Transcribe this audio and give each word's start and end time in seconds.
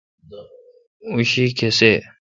اوں 1.05 1.21
شی 1.31 1.45
کیسے° 1.57 1.91